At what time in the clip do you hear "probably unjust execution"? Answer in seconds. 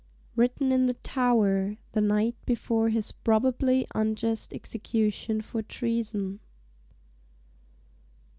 3.11-5.41